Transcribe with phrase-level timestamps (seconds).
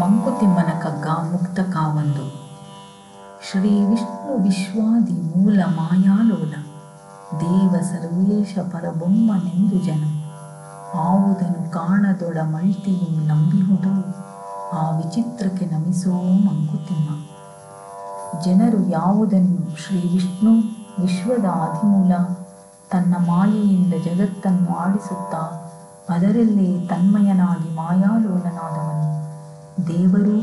[0.00, 2.24] ಮಂಕುತಿಮ್ಮನ ಕಗ್ಗ ಮುಕ್ತ ಕಾವಂದು.
[3.50, 6.54] ಶ್ರೀ ವಿಷ್ಣು ವಿಶ್ವಾದಿ ಮೂಲ ಮಾಯಾಲೋಲ,
[7.40, 10.02] ದೇವ ಸರ್ವೇಶ ಪರಬೊಮ್ಮನೆಂದು ಜನ.
[10.94, 13.94] ಆವುದನ್ನು ಕಾಣದೊಡ ಮಳ್ತಿಯು ನಂಬಿಹುದು
[14.72, 16.12] ಆ ವಿಚಿತ್ರಕ್ಕೆ ನಮಿಸೋ
[16.46, 17.08] ಮಂಕುತಿಮ್ಮ.
[18.42, 20.52] ಜನರು ಯಾವುದನ್ನು ಶ್ರೀ ವಿಷ್ಣು
[21.02, 22.12] ವಿಶ್ವದ ಆದಿಮೂಲ
[22.90, 25.42] ತನ್ನ ಮಾಯೆಯಿಂದ ಜಗತ್ತನ್ನು ಆಡಿಸುತ್ತಾ,
[26.10, 29.21] ಅದರಲ್ಲೇ ತನ್ಮಯನಾಗಿ ಮಾಯಾಲೋಲನಾದವನು.
[29.88, 30.38] ದೇವರು,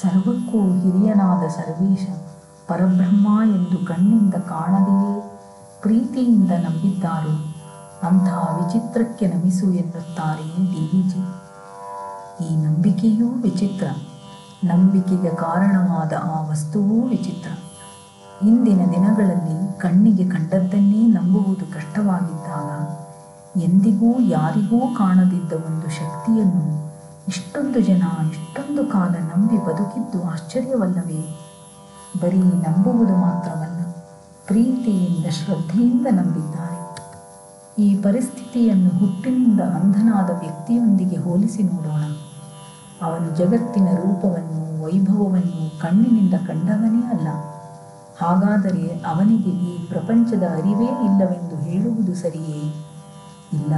[0.00, 2.06] ಸರ್ವಕ್ಕೂ ಹಿರಿಯನಾದ ಸರ್ವೇಶ,
[2.68, 5.40] ಪರಬ್ರಹ್ಮ ಎಂದು ಕಣ್ಣಿಂದ ಕಾಣದೆಯೇ?
[5.82, 7.58] ಪ್ರೀತಿಯಿಂದ ನಂಬಿದ್ದಾರೆ?
[8.06, 11.22] ಅಂತಹ ವಿಚಿತ್ರಕ್ಕೆ ನಮಿಸು ಎನ್ನುತ್ತಾರೆ ಡಿವಿಜಿ
[12.44, 13.86] ಈ ನಂಬಿಕೆಯೂ ವಿಚಿತ್ರ,
[14.64, 17.50] ನಂಬಿಕೆಗೆ ಕಾರಣವಾದ ಆ ವಸ್ತುವೂ ವಿಚಿತ್ರ.
[18.46, 22.70] ಇಂದಿನ ದಿನಗಳಲ್ಲಿ ಕಣ್ಣಿಗೆ ಕಂಡದ್ದನ್ನೇ ನಂಬುವುದು ಕಷ್ಟವಾಗಿದ್ದಾಗ,
[23.60, 26.77] ಎಂದಿಗೂ ಯಾರಿಗೂ ಕಾಣದಿದ್ದ ಒಂದು ಶಕ್ತಿಯನ್ನು
[27.28, 31.38] ಇಷ್ಟೊಂದು ಜನ ಇಷ್ಟೊಂದು ಕಾಲ ನಂಬಿ ಬದುಕಿದ್ದು ಆಶ್ಚರ್ಯವಲ್ಲವೇ?
[32.22, 33.92] ಬರೀ ನಂಬುವುದು ಮಾತ್ರವಲ್ಲ,
[34.46, 36.68] ಪ್ರೀತಿಯಿಂದ, ಶ್ರದ್ಧೆಯಿಂದ ನಂಬಿದ್ದಾರೆ.
[37.82, 42.02] ಈ ಪರಿಸ್ಥಿತಿಯನ್ನು ಹುಟ್ಟಿನಿಂದ ಅಂಧನಾದ ವ್ಯಕ್ತಿಯೊಂದಿಗೆ ಹೋಲಿಸಿ ನೋಡೋಣ.
[43.02, 47.28] ಅವನು ಜಗತ್ತಿನ ರೂಪವನ್ನು ವೈಭವವನ್ನು ಕಣ್ಣಿನಿಂದ ಕಂಡವನೇ ಅಲ್ಲ.
[48.18, 52.74] ಹಾಗಾದರೆ ಅವನಿಗೆ ಈ ಪ್ರಪಂಚದ ಅರಿವೇ ಇಲ್ಲವೆಂದು ಹೇಳುವುದು ಸರಿಯೇ?
[53.52, 53.74] ಇಲ್ಲ.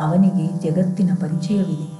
[0.00, 1.97] ಅವನಿಗೆ ಜಗತ್ತಿನ ಪರಿಚಯವಿದೆ.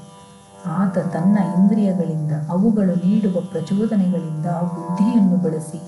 [0.66, 5.80] ಆತ ತನ್ನ ಇಂದ್ರಿಯಗಳಿಂದ, ಅವುಗಳು ನೀಡುವ ಪ್ರಚೋದನೆಗಳಿಂದ ಬುದ್ಧಿಯನ್ನು ಬಳಸಿ,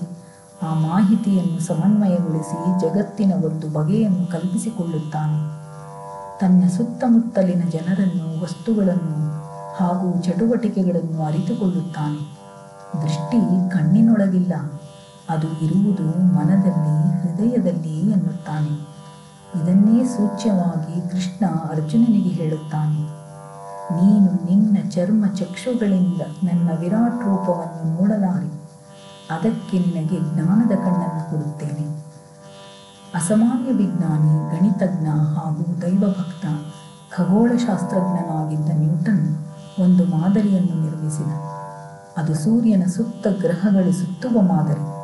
[0.61, 5.61] ಆ ಮಾಹಿತಿಯನ್ನು ಸಮನ್ವಯಗೊಳಿಸಿ ಜಗತ್ತಿನ ಒಂದು ಬಗೆಯನ್ನು ಕಲ್ಪಿಸಿಕೊಳ್ಳುತ್ತಾನೆ.
[6.39, 9.31] ತನ್ನ ಸುತ್ತಮುತ್ತಲಿನ ಜನರನ್ನು, ವಸ್ತುಗಳನ್ನು
[9.75, 12.41] ಹಾಗೂ ಚಟುವಟಿಕೆಗಳನ್ನು ಅರಿತುಕೊಳ್ಳುತ್ತಾನೆ.
[13.03, 14.53] ದೃಷ್ಟಿ ಕಣ್ಣಿನೊಳಗಿಲ್ಲ,
[15.29, 16.03] ಅದು ಇರುವುದು
[16.35, 18.91] ಮನದಲ್ಲಿ, ಹೃದಯದಲ್ಲಿ ಎನ್ನುತ್ತಾನೆ.
[19.55, 23.20] ಇದನ್ನೇ ಸೂಚ್ಯವಾಗಿ ಕೃಷ್ಣ ಅರ್ಜುನನಿಗೆ ಹೇಳುತ್ತಾನೆ.
[23.95, 28.61] ನೀನು ನಿನ್ನ ಚರ್ಮ ಚಕ್ಷುಗಳಿಂದ ನನ್ನ ವಿರಾಟ್ ರೂಪವನ್ನು ನೋಡಲಾರಿ.
[29.31, 32.01] ಅದಕ್ಕೆ ನಿನಗೆ ಜ್ಞಾನದ ಕಣ್ಣನ್ನು ಕೊಡುತ್ತೇನೆ.
[33.15, 36.45] ಅಸಾಮಾನ್ಯ ವಿಜ್ಞಾನಿ, ಗಣಿತಜ್ಞ ಹಾಗೂ ದೈವಭಕ್ತ,
[37.15, 39.37] ಖಗೋಳಶಾಸ್ತ್ರಜ್ಞನಾಗಿದ್ದ ನ್ಯೂಟನ್
[39.79, 41.31] ಒಂದು ಮಾದರಿಯನ್ನು ನಿರ್ಮಿಸಿದ.
[42.17, 45.01] ಅದು ಸೂರ್ಯನ ಸುತ್ತ ಗ್ರಹಗಳು ಸುತ್ತುವ ಮಾದರಿ.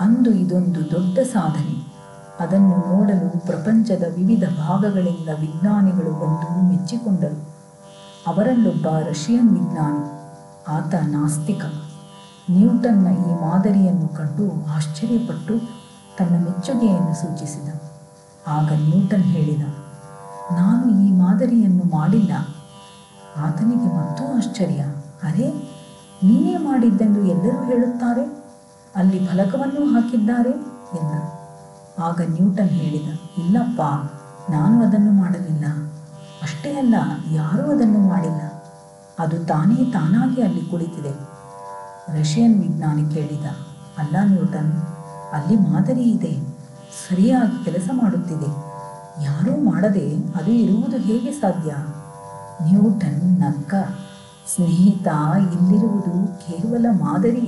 [0.00, 1.88] ಅಂದು ಇದೊಂದು ದೊಡ್ಡ ಸಾಧನೆ.
[2.40, 7.57] ಅದನ್ನು ನೋಡಲು ಪ್ರಪಂಚದ ವಿವಿಧ ಭಾಗಗಳಿಂದ ವಿಜ್ಞಾನಿಗಳು ಬಂದು ಮೆಚ್ಚಿಕೊಂಡರು.
[8.28, 10.02] ಅವರಲ್ಲೊಬ್ಬ ರಷ್ಯನ್ ವಿಜ್ಞಾನಿ,
[10.68, 11.64] ಆತ ನಾಸ್ತಿಕ.
[12.50, 15.54] ನ್ಯೂಟನ್ನ ಈ ಮಾದರಿಯನ್ನು ಕಂಡು ಆಶ್ಚರ್ಯಪಟ್ಟು
[16.18, 17.68] ತನ್ನ ಮೆಚ್ಚುಗೆಯನ್ನು ಸೂಚಿಸಿದ.
[18.46, 19.64] ಆಗ ನ್ಯೂಟನ್ ಹೇಳಿದ,
[20.52, 22.32] ನಾನು ಈ ಮಾದರಿಯನ್ನು ಮಾಡಿಲ್ಲ.
[23.36, 24.80] ಆತನಿಗೆ ಮತ್ತೂ ಆಶ್ಚರ್ಯ.
[25.22, 25.48] ಅರೆ,
[26.22, 28.24] ನೀನೇ ಮಾಡಿದ್ದೆಂದು ಎಲ್ಲರೂ ಹೇಳುತ್ತಾರೆ?
[28.94, 30.52] ಅಲ್ಲಿ ಫಲಕವನ್ನು ಹಾಕಿದ್ದಾರೆ?
[30.98, 31.14] ಎಂದ.
[31.98, 33.08] ಆಗ ನ್ಯೂಟನ್ ಹೇಳಿದ,
[33.38, 33.80] ಇಲ್ಲಪ್ಪ,
[34.50, 35.64] ನಾನು ಅದನ್ನು ಮಾಡಲಿಲ್ಲ.
[36.58, 36.94] ಅಷ್ಟೇ ಅಲ್ಲ
[37.30, 38.40] ಯಾರೂ ಅದನ್ನು ಮಾಡಿಲ್ಲ.
[39.18, 41.12] ಅದು ತಾನೇ ತಾನಾಗಿ ಅಲ್ಲಿ ಕುಳಿತಿದೆ.
[42.20, 43.44] ರಷ್ಯನ್ ವಿಜ್ಞಾನಿ ಕೇಳಿದ,
[43.98, 44.72] ಅಲ್ಲ ನ್ಯೂಟನ್,
[45.32, 46.32] ಅಲ್ಲಿ ಮಾದರಿ ಇದೆ.
[47.02, 48.50] ಸರಿಯಾಗಿ ಕೆಲಸ ಮಾಡುತ್ತಿದೆ.
[49.24, 51.70] ಯಾರೂ ಮಾಡದೆ ಅದು ಇರುವುದು ಹೇಗೆ ಸಾಧ್ಯ?
[52.70, 53.74] ನ್ಯೂಟನ್ ನಕ್ಕ
[54.54, 55.08] ಸ್ನೇಹಿತ
[55.38, 56.14] ಇಲ್ಲಿರುವುದು
[56.46, 57.46] ಕೇವಲ ಮಾದರಿ.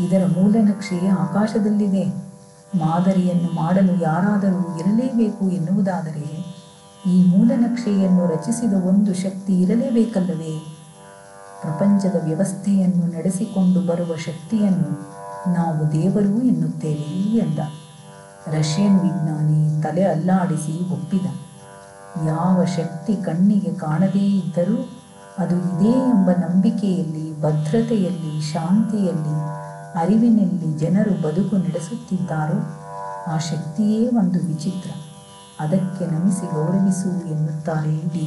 [0.00, 2.04] ಇದರ ಮೂಲನಕ್ಷೆ ಆಕಾಶದಲ್ಲಿದೆ.
[2.78, 6.45] ಮಾದರಿಯನ್ನು ಮಾಡಲು ಯಾರಾದರೂ ಇರಲೇಬೇಕು ಎನ್ನುವುದಾದರೆ
[7.06, 10.58] ಈ ಮೂಲನಕ್ಷೆಯನ್ನು ರಚಿಸಿದ ಒಂದು ಶಕ್ತಿ ಇರಲೇಬೇಕಲ್ಲವೇ?
[11.60, 15.16] ಪ್ರಪಂಚದ ವ್ಯವಸ್ಥೆಯನ್ನು ನಡೆಸಿಕೊಂಡು ಬರುವ ಶಕ್ತಿಯನ್ನು
[15.54, 17.58] ನಾವು ದೇವರು ಎನ್ನುತ್ತೇವೆ ಎಂದ.
[18.46, 21.26] ರಷ್ಯನ್ ವಿಜ್ಞಾನಿ ತಲೆ ಅಲ್ಲಾಡಿಸಿ ಒಪ್ಪಿದ.
[22.26, 24.88] ಯಾವ ಶಕ್ತಿ ಕಣ್ಣಿಗೆ ಕಾಣದೇ ಇದ್ದರೂ
[25.38, 29.34] ಅದು ಇದೆ ಎಂಬ ನಂಬಿಕೆಯಲ್ಲಿ, ಭದ್ರತೆಯಲ್ಲಿ, ಶಾಂತಿಯಲ್ಲಿ,
[30.00, 32.58] ಅರಿವಿನಲ್ಲಿ ಜನರು ಬದುಕು ನಡೆಸುತ್ತಿದ್ದಾರೋ?
[33.32, 34.90] ಆ ಶಕ್ತಿಯೇ ಒಂದು ವಿಚಿತ್ರ.
[35.60, 38.26] ಅದಕ್ಕೆ ನಮಿಸಿ ಗೌರವಿಸು ಎನ್ನುತ್ತಾರೆ ಡಿ